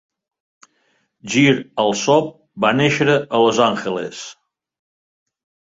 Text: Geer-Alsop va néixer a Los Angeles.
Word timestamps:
Geer-Alsop 1.33 2.33
va 2.67 2.73
néixer 2.79 3.13
a 3.19 3.45
Los 3.47 3.63
Angeles. 3.69 4.25